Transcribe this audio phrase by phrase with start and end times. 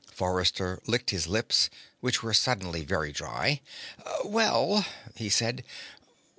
[0.11, 1.69] Forrester licked his lips,
[1.99, 3.61] which were suddenly very dry.
[4.25, 5.63] "Well," he said.